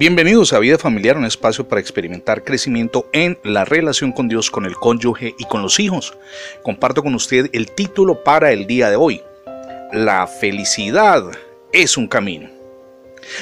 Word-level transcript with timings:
Bienvenidos 0.00 0.54
a 0.54 0.58
Vida 0.58 0.78
Familiar, 0.78 1.18
un 1.18 1.26
espacio 1.26 1.68
para 1.68 1.78
experimentar 1.78 2.42
crecimiento 2.42 3.06
en 3.12 3.38
la 3.44 3.66
relación 3.66 4.12
con 4.12 4.28
Dios, 4.28 4.50
con 4.50 4.64
el 4.64 4.74
cónyuge 4.74 5.34
y 5.38 5.44
con 5.44 5.60
los 5.60 5.78
hijos. 5.78 6.16
Comparto 6.62 7.02
con 7.02 7.14
usted 7.14 7.50
el 7.52 7.70
título 7.70 8.24
para 8.24 8.50
el 8.50 8.66
día 8.66 8.88
de 8.88 8.96
hoy. 8.96 9.20
La 9.92 10.26
felicidad 10.26 11.24
es 11.70 11.98
un 11.98 12.08
camino. 12.08 12.48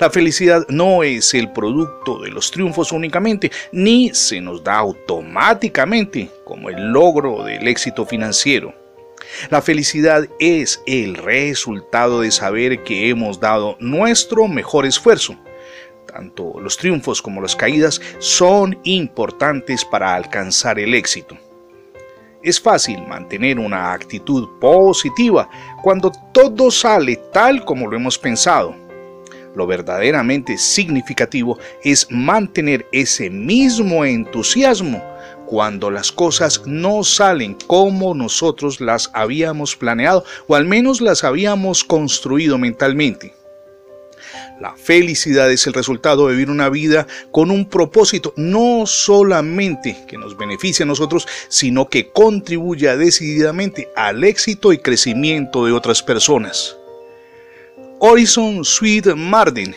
La 0.00 0.10
felicidad 0.10 0.66
no 0.68 1.04
es 1.04 1.34
el 1.34 1.52
producto 1.52 2.18
de 2.18 2.30
los 2.30 2.50
triunfos 2.50 2.90
únicamente, 2.90 3.52
ni 3.70 4.12
se 4.12 4.40
nos 4.40 4.64
da 4.64 4.78
automáticamente 4.78 6.30
como 6.42 6.68
el 6.68 6.90
logro 6.90 7.44
del 7.44 7.68
éxito 7.68 8.04
financiero. 8.04 8.74
La 9.50 9.62
felicidad 9.62 10.26
es 10.40 10.82
el 10.86 11.14
resultado 11.14 12.22
de 12.22 12.32
saber 12.32 12.82
que 12.82 13.08
hemos 13.08 13.38
dado 13.38 13.76
nuestro 13.78 14.48
mejor 14.48 14.84
esfuerzo 14.84 15.36
tanto 16.10 16.58
los 16.60 16.76
triunfos 16.76 17.22
como 17.22 17.40
las 17.40 17.56
caídas 17.56 18.00
son 18.18 18.78
importantes 18.84 19.84
para 19.84 20.14
alcanzar 20.14 20.78
el 20.78 20.94
éxito. 20.94 21.36
Es 22.42 22.60
fácil 22.60 23.06
mantener 23.06 23.58
una 23.58 23.92
actitud 23.92 24.48
positiva 24.58 25.48
cuando 25.82 26.10
todo 26.32 26.70
sale 26.70 27.16
tal 27.32 27.64
como 27.64 27.86
lo 27.86 27.96
hemos 27.96 28.18
pensado. 28.18 28.74
Lo 29.54 29.66
verdaderamente 29.66 30.56
significativo 30.56 31.58
es 31.82 32.06
mantener 32.10 32.86
ese 32.92 33.28
mismo 33.28 34.04
entusiasmo 34.04 35.02
cuando 35.46 35.90
las 35.90 36.12
cosas 36.12 36.62
no 36.64 37.02
salen 37.02 37.56
como 37.66 38.14
nosotros 38.14 38.80
las 38.80 39.10
habíamos 39.12 39.74
planeado 39.76 40.24
o 40.46 40.54
al 40.54 40.64
menos 40.64 41.00
las 41.00 41.24
habíamos 41.24 41.82
construido 41.82 42.56
mentalmente. 42.56 43.34
La 44.60 44.74
felicidad 44.74 45.50
es 45.50 45.66
el 45.66 45.72
resultado 45.72 46.26
de 46.26 46.34
vivir 46.34 46.50
una 46.50 46.68
vida 46.68 47.06
con 47.32 47.50
un 47.50 47.64
propósito, 47.64 48.34
no 48.36 48.84
solamente 48.86 50.04
que 50.06 50.18
nos 50.18 50.36
beneficie 50.36 50.82
a 50.82 50.86
nosotros, 50.86 51.26
sino 51.48 51.88
que 51.88 52.10
contribuya 52.10 52.94
decididamente 52.94 53.88
al 53.96 54.22
éxito 54.22 54.74
y 54.74 54.78
crecimiento 54.78 55.64
de 55.64 55.72
otras 55.72 56.02
personas. 56.02 56.76
Horizon 58.00 58.62
Sweet 58.62 59.14
Martin, 59.14 59.74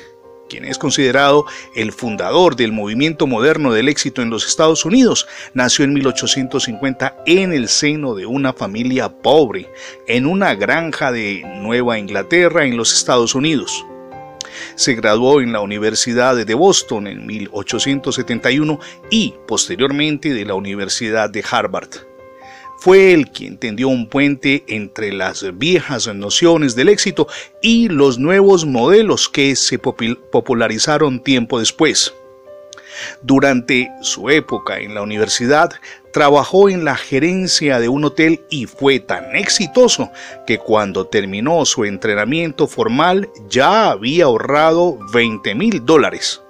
quien 0.50 0.66
es 0.66 0.78
considerado 0.78 1.46
el 1.78 1.94
fundador 1.94 2.58
del 2.58 2.74
movimiento 2.74 3.26
moderno 3.26 3.72
del 3.72 3.88
éxito 3.88 4.22
en 4.22 4.30
los 4.30 4.46
Estados 4.46 4.84
Unidos, 4.84 5.28
nació 5.54 5.86
en 5.86 5.94
1850 5.94 7.24
en 7.26 7.54
el 7.54 7.70
seno 7.70 8.16
de 8.16 8.26
una 8.26 8.52
familia 8.52 9.08
pobre, 9.08 9.70
en 10.08 10.26
una 10.26 10.56
granja 10.56 11.14
de 11.14 11.42
Nueva 11.62 11.98
Inglaterra 11.98 12.66
en 12.66 12.76
los 12.76 12.94
Estados 12.94 13.34
Unidos. 13.34 13.86
Se 14.76 14.96
graduó 14.96 15.42
en 15.42 15.52
la 15.52 15.62
Universidad 15.62 16.36
de 16.46 16.54
Boston 16.54 17.08
en 17.08 17.26
1871 17.26 18.80
y 19.10 19.34
posteriormente 19.48 20.34
de 20.34 20.46
la 20.46 20.56
Universidad 20.56 21.30
de 21.30 21.44
Harvard. 21.50 21.90
Fue 22.78 23.14
él 23.14 23.30
quien 23.30 23.58
tendió 23.58 23.88
un 23.88 24.10
puente 24.10 24.66
entre 24.68 25.14
las 25.14 25.58
viejas 25.58 26.14
nociones 26.14 26.76
del 26.76 26.90
éxito 26.90 27.28
y 27.62 27.88
los 27.88 28.20
nuevos 28.20 28.66
modelos 28.66 29.30
que 29.30 29.56
se 29.56 29.80
popularizaron 29.80 31.24
tiempo 31.24 31.60
después. 31.60 32.14
Durante 33.22 33.92
su 34.02 34.30
época 34.30 34.80
en 34.80 34.94
la 34.96 35.02
universidad, 35.02 35.72
trabajó 36.12 36.70
en 36.70 36.86
la 36.86 36.96
gerencia 36.96 37.80
de 37.80 37.90
un 37.90 38.06
hotel 38.06 38.42
y 38.50 38.68
fue 38.68 39.00
tan 39.00 39.36
exitoso 39.36 40.12
que 40.46 40.60
cuando 40.60 41.08
terminó 41.08 41.66
su 41.66 41.86
entrenamiento 41.86 42.68
formal 42.68 43.30
ya 43.50 43.90
había 43.90 44.26
ahorrado 44.26 45.00
20 45.12 45.56
mil 45.56 45.86
dólares. 45.86 46.42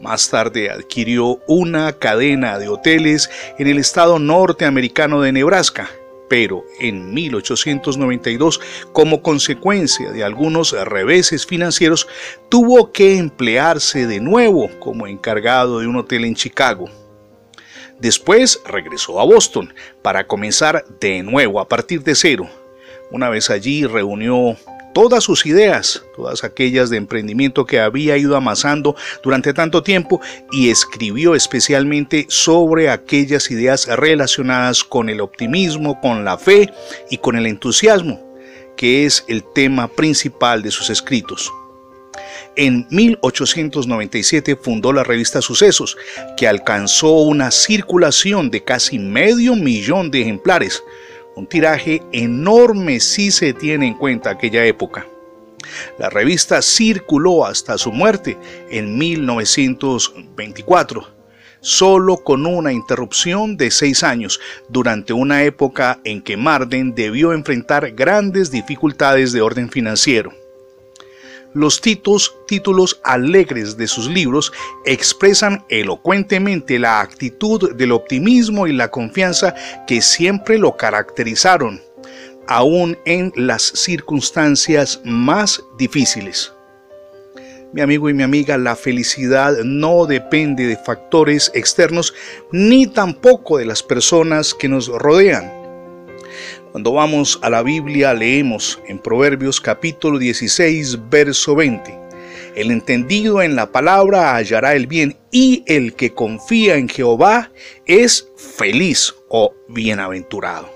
Más 0.00 0.30
tarde 0.30 0.70
adquirió 0.70 1.38
una 1.46 1.92
cadena 1.92 2.58
de 2.58 2.68
hoteles 2.68 3.30
en 3.58 3.68
el 3.68 3.78
estado 3.78 4.18
norteamericano 4.18 5.20
de 5.20 5.32
Nebraska, 5.32 5.90
pero 6.30 6.64
en 6.78 7.12
1892, 7.12 8.60
como 8.92 9.20
consecuencia 9.20 10.12
de 10.12 10.22
algunos 10.22 10.70
reveses 10.70 11.44
financieros, 11.44 12.06
tuvo 12.48 12.92
que 12.92 13.18
emplearse 13.18 14.06
de 14.06 14.20
nuevo 14.20 14.70
como 14.78 15.08
encargado 15.08 15.80
de 15.80 15.88
un 15.88 15.96
hotel 15.96 16.24
en 16.24 16.36
Chicago. 16.36 16.88
Después 17.98 18.62
regresó 18.64 19.18
a 19.18 19.24
Boston 19.24 19.74
para 20.02 20.28
comenzar 20.28 20.84
de 21.00 21.24
nuevo 21.24 21.58
a 21.58 21.68
partir 21.68 22.04
de 22.04 22.14
cero. 22.14 22.48
Una 23.10 23.28
vez 23.28 23.50
allí 23.50 23.84
reunió 23.84 24.56
todas 24.92 25.24
sus 25.24 25.46
ideas, 25.46 26.02
todas 26.16 26.44
aquellas 26.44 26.90
de 26.90 26.96
emprendimiento 26.96 27.66
que 27.66 27.80
había 27.80 28.16
ido 28.16 28.36
amasando 28.36 28.96
durante 29.22 29.52
tanto 29.52 29.82
tiempo 29.82 30.20
y 30.50 30.70
escribió 30.70 31.34
especialmente 31.34 32.26
sobre 32.28 32.90
aquellas 32.90 33.50
ideas 33.50 33.86
relacionadas 33.86 34.84
con 34.84 35.08
el 35.08 35.20
optimismo, 35.20 36.00
con 36.00 36.24
la 36.24 36.38
fe 36.38 36.72
y 37.10 37.18
con 37.18 37.36
el 37.36 37.46
entusiasmo, 37.46 38.20
que 38.76 39.06
es 39.06 39.24
el 39.28 39.44
tema 39.54 39.88
principal 39.88 40.62
de 40.62 40.70
sus 40.70 40.90
escritos. 40.90 41.52
En 42.56 42.86
1897 42.90 44.56
fundó 44.56 44.92
la 44.92 45.04
revista 45.04 45.40
Sucesos, 45.40 45.96
que 46.36 46.48
alcanzó 46.48 47.12
una 47.12 47.50
circulación 47.50 48.50
de 48.50 48.64
casi 48.64 48.98
medio 48.98 49.54
millón 49.54 50.10
de 50.10 50.22
ejemplares, 50.22 50.82
un 51.40 51.46
tiraje 51.46 52.02
enorme 52.12 53.00
si 53.00 53.30
se 53.30 53.54
tiene 53.54 53.88
en 53.88 53.94
cuenta 53.94 54.28
aquella 54.28 54.66
época. 54.66 55.06
La 55.98 56.10
revista 56.10 56.60
circuló 56.60 57.46
hasta 57.46 57.78
su 57.78 57.92
muerte 57.92 58.36
en 58.70 58.98
1924, 58.98 61.08
solo 61.60 62.18
con 62.18 62.44
una 62.44 62.74
interrupción 62.74 63.56
de 63.56 63.70
seis 63.70 64.02
años, 64.02 64.38
durante 64.68 65.14
una 65.14 65.44
época 65.44 65.98
en 66.04 66.20
que 66.20 66.36
Marden 66.36 66.94
debió 66.94 67.32
enfrentar 67.32 67.90
grandes 67.92 68.50
dificultades 68.50 69.32
de 69.32 69.40
orden 69.40 69.70
financiero. 69.70 70.39
Los 71.52 71.80
títulos, 71.80 73.00
alegres 73.02 73.76
de 73.76 73.88
sus 73.88 74.08
libros 74.08 74.52
expresan 74.84 75.64
elocuentemente 75.68 76.78
la 76.78 77.00
actitud 77.00 77.74
del 77.74 77.90
optimismo 77.90 78.68
y 78.68 78.72
la 78.72 78.90
confianza 78.90 79.54
que 79.86 80.00
siempre 80.00 80.58
lo 80.58 80.76
caracterizaron, 80.76 81.80
aún 82.46 82.96
en 83.04 83.32
las 83.34 83.62
circunstancias 83.62 85.00
más 85.04 85.60
difíciles. 85.76 86.52
Mi 87.72 87.80
amigo 87.80 88.08
y 88.08 88.14
mi 88.14 88.22
amiga, 88.22 88.56
la 88.56 88.76
felicidad 88.76 89.58
no 89.64 90.06
depende 90.06 90.66
de 90.66 90.76
factores 90.76 91.50
externos 91.54 92.14
ni 92.52 92.86
tampoco 92.86 93.58
de 93.58 93.66
las 93.66 93.82
personas 93.82 94.54
que 94.54 94.68
nos 94.68 94.88
rodean 94.88 95.59
cuando 96.70 96.92
vamos 96.92 97.38
a 97.42 97.50
la 97.50 97.62
Biblia 97.62 98.14
leemos 98.14 98.80
en 98.86 98.98
Proverbios 98.98 99.60
capítulo 99.60 100.18
16, 100.18 101.10
verso 101.10 101.56
20. 101.56 101.98
El 102.54 102.70
entendido 102.70 103.42
en 103.42 103.56
la 103.56 103.72
palabra 103.72 104.36
hallará 104.36 104.74
el 104.74 104.86
bien 104.86 105.16
y 105.32 105.64
el 105.66 105.94
que 105.94 106.14
confía 106.14 106.76
en 106.76 106.88
Jehová 106.88 107.50
es 107.86 108.28
feliz 108.36 109.14
o 109.28 109.52
bienaventurado. 109.68 110.70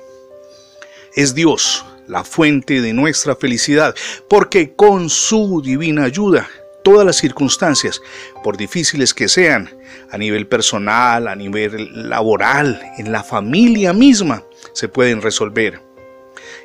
Es 1.14 1.34
Dios 1.34 1.84
la 2.08 2.24
fuente 2.24 2.80
de 2.80 2.92
nuestra 2.92 3.36
felicidad, 3.36 3.94
porque 4.28 4.74
con 4.74 5.08
su 5.08 5.62
divina 5.62 6.04
ayuda, 6.04 6.48
todas 6.84 7.04
las 7.04 7.16
circunstancias, 7.16 8.00
por 8.44 8.56
difíciles 8.56 9.12
que 9.12 9.26
sean, 9.26 9.68
a 10.10 10.18
nivel 10.18 10.46
personal, 10.46 11.26
a 11.26 11.34
nivel 11.34 12.08
laboral, 12.08 12.80
en 12.98 13.10
la 13.10 13.24
familia 13.24 13.92
misma, 13.92 14.44
se 14.72 14.86
pueden 14.86 15.20
resolver. 15.20 15.80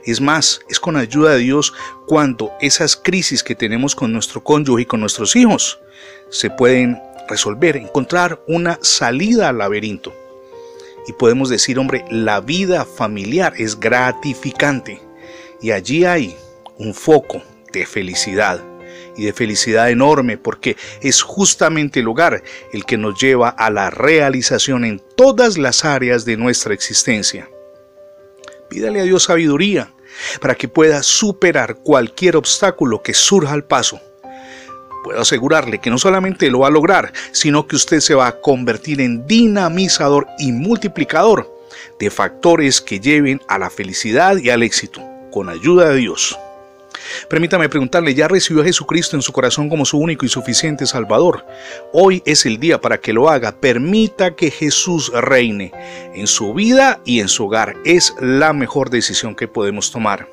Es 0.05 0.21
más, 0.21 0.59
es 0.69 0.79
con 0.79 0.95
ayuda 0.97 1.31
de 1.31 1.39
Dios 1.39 1.73
cuando 2.05 2.51
esas 2.61 2.95
crisis 2.95 3.43
que 3.43 3.55
tenemos 3.55 3.95
con 3.95 4.13
nuestro 4.13 4.43
cónyuge 4.43 4.83
y 4.83 4.85
con 4.85 4.99
nuestros 4.99 5.35
hijos 5.35 5.79
se 6.29 6.49
pueden 6.49 7.01
resolver, 7.27 7.77
encontrar 7.77 8.41
una 8.47 8.77
salida 8.81 9.49
al 9.49 9.57
laberinto. 9.57 10.13
Y 11.07 11.13
podemos 11.13 11.49
decir, 11.49 11.79
hombre, 11.79 12.05
la 12.09 12.39
vida 12.39 12.85
familiar 12.85 13.53
es 13.57 13.79
gratificante 13.79 15.01
y 15.61 15.71
allí 15.71 16.05
hay 16.05 16.35
un 16.77 16.93
foco 16.93 17.41
de 17.71 17.85
felicidad 17.85 18.63
y 19.19 19.25
de 19.25 19.33
felicidad 19.33 19.89
enorme 19.89 20.37
porque 20.37 20.77
es 21.01 21.21
justamente 21.21 21.99
el 21.99 22.07
hogar 22.07 22.41
el 22.71 22.85
que 22.85 22.97
nos 22.97 23.19
lleva 23.19 23.49
a 23.49 23.69
la 23.69 23.89
realización 23.89 24.85
en 24.85 25.01
todas 25.17 25.57
las 25.57 25.83
áreas 25.83 26.23
de 26.23 26.37
nuestra 26.37 26.73
existencia. 26.73 27.49
Pídale 28.69 29.01
a 29.01 29.03
Dios 29.03 29.23
sabiduría 29.23 29.91
para 30.41 30.55
que 30.55 30.69
pueda 30.69 31.03
superar 31.03 31.75
cualquier 31.75 32.37
obstáculo 32.37 33.03
que 33.03 33.13
surja 33.13 33.53
al 33.53 33.65
paso. 33.65 33.99
Puedo 35.03 35.21
asegurarle 35.21 35.79
que 35.79 35.89
no 35.89 35.97
solamente 35.97 36.49
lo 36.49 36.59
va 36.59 36.67
a 36.67 36.71
lograr, 36.71 37.11
sino 37.31 37.67
que 37.67 37.75
usted 37.75 37.99
se 37.99 38.15
va 38.15 38.27
a 38.27 38.39
convertir 38.39 39.01
en 39.01 39.27
dinamizador 39.27 40.27
y 40.39 40.51
multiplicador 40.51 41.49
de 41.99 42.09
factores 42.09 42.79
que 42.79 42.99
lleven 42.99 43.41
a 43.47 43.57
la 43.57 43.69
felicidad 43.69 44.37
y 44.37 44.49
al 44.49 44.63
éxito, 44.63 45.01
con 45.31 45.49
ayuda 45.49 45.89
de 45.89 45.97
Dios. 45.97 46.37
Permítame 47.29 47.69
preguntarle, 47.69 48.13
¿ya 48.13 48.27
recibió 48.27 48.61
a 48.61 48.65
Jesucristo 48.65 49.15
en 49.15 49.21
su 49.21 49.31
corazón 49.31 49.69
como 49.69 49.85
su 49.85 49.97
único 49.97 50.25
y 50.25 50.29
suficiente 50.29 50.85
Salvador? 50.85 51.45
Hoy 51.93 52.21
es 52.25 52.45
el 52.45 52.59
día 52.59 52.81
para 52.81 52.99
que 52.99 53.13
lo 53.13 53.29
haga. 53.29 53.59
Permita 53.59 54.35
que 54.35 54.51
Jesús 54.51 55.11
reine 55.13 55.71
en 56.13 56.27
su 56.27 56.53
vida 56.53 57.01
y 57.05 57.19
en 57.19 57.27
su 57.27 57.45
hogar. 57.45 57.75
Es 57.85 58.15
la 58.19 58.53
mejor 58.53 58.89
decisión 58.89 59.35
que 59.35 59.47
podemos 59.47 59.91
tomar. 59.91 60.27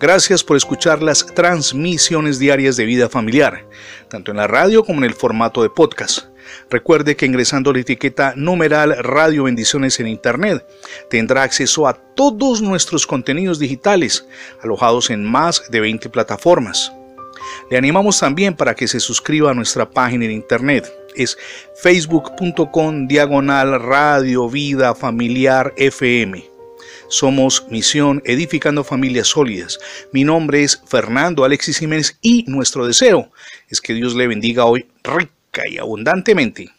Gracias 0.00 0.42
por 0.42 0.56
escuchar 0.56 1.02
las 1.02 1.26
transmisiones 1.26 2.38
diarias 2.38 2.76
de 2.76 2.86
vida 2.86 3.08
familiar, 3.08 3.66
tanto 4.08 4.32
en 4.32 4.38
la 4.38 4.48
radio 4.48 4.84
como 4.84 4.98
en 4.98 5.04
el 5.04 5.14
formato 5.14 5.62
de 5.62 5.70
podcast. 5.70 6.31
Recuerde 6.70 7.16
que 7.16 7.26
ingresando 7.26 7.72
la 7.72 7.80
etiqueta 7.80 8.34
numeral 8.36 8.96
Radio 9.02 9.44
Bendiciones 9.44 10.00
en 10.00 10.08
Internet 10.08 10.64
tendrá 11.10 11.42
acceso 11.42 11.86
a 11.86 11.94
todos 11.94 12.62
nuestros 12.62 13.06
contenidos 13.06 13.58
digitales 13.58 14.26
alojados 14.62 15.10
en 15.10 15.24
más 15.24 15.70
de 15.70 15.80
20 15.80 16.08
plataformas. 16.10 16.92
Le 17.70 17.78
animamos 17.78 18.18
también 18.18 18.54
para 18.54 18.74
que 18.74 18.88
se 18.88 19.00
suscriba 19.00 19.50
a 19.50 19.54
nuestra 19.54 19.88
página 19.88 20.24
en 20.24 20.30
internet. 20.30 20.92
Es 21.14 21.36
facebook.com 21.80 23.06
diagonal 23.06 23.80
radio 23.80 24.48
vida 24.48 24.94
familiar 24.94 25.72
FM. 25.76 26.52
Somos 27.08 27.66
Misión 27.68 28.22
Edificando 28.24 28.84
Familias 28.84 29.28
Sólidas. 29.28 29.78
Mi 30.12 30.24
nombre 30.24 30.62
es 30.62 30.82
Fernando 30.86 31.44
Alexis 31.44 31.78
Jiménez 31.78 32.16
y 32.22 32.44
nuestro 32.46 32.86
deseo 32.86 33.30
es 33.68 33.80
que 33.80 33.92
Dios 33.92 34.14
le 34.14 34.28
bendiga 34.28 34.64
hoy 34.64 34.86
y 35.68 35.78
abundantemente. 35.78 36.70